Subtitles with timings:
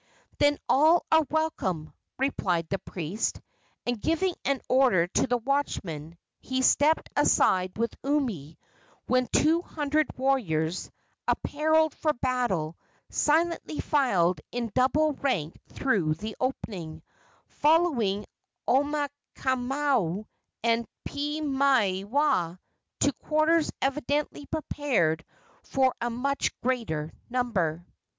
[0.39, 3.39] "Then all are welcome," replied the priest,
[3.85, 8.57] and, giving an order to the watchman, he stepped aside with Umi,
[9.05, 10.89] when two hundred warriors,
[11.27, 12.79] appareled for battle,
[13.11, 17.03] silently filed in double rank through the opening,
[17.45, 18.25] following
[18.67, 20.25] Omaukamau
[20.63, 22.57] and Piimaiwaa
[23.01, 25.23] to quarters evidently prepared
[25.61, 27.85] for a much greater number.